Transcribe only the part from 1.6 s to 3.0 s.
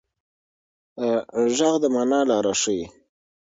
د مانا لاره ښيي.